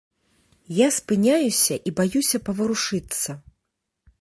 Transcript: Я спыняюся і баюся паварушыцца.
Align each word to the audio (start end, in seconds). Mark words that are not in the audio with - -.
Я 0.77 0.87
спыняюся 0.95 1.77
і 1.91 1.93
баюся 1.99 2.37
паварушыцца. 2.49 3.29